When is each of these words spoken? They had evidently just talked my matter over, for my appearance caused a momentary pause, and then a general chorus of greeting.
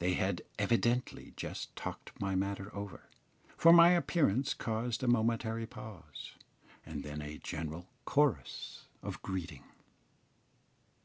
They 0.00 0.14
had 0.14 0.42
evidently 0.58 1.32
just 1.36 1.76
talked 1.76 2.20
my 2.20 2.34
matter 2.34 2.74
over, 2.74 3.08
for 3.56 3.72
my 3.72 3.90
appearance 3.90 4.52
caused 4.52 5.04
a 5.04 5.06
momentary 5.06 5.64
pause, 5.64 6.32
and 6.84 7.04
then 7.04 7.22
a 7.22 7.38
general 7.38 7.86
chorus 8.04 8.86
of 9.00 9.22
greeting. 9.22 9.62